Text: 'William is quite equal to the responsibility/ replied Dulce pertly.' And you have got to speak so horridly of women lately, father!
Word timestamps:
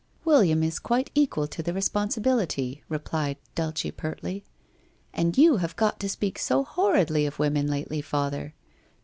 'William 0.25 0.63
is 0.63 0.79
quite 0.79 1.11
equal 1.13 1.45
to 1.45 1.61
the 1.61 1.75
responsibility/ 1.75 2.83
replied 2.89 3.37
Dulce 3.53 3.91
pertly.' 3.95 4.41
And 5.13 5.37
you 5.37 5.57
have 5.57 5.75
got 5.75 5.99
to 5.99 6.09
speak 6.09 6.39
so 6.39 6.63
horridly 6.63 7.27
of 7.27 7.37
women 7.37 7.67
lately, 7.67 8.01
father! 8.01 8.55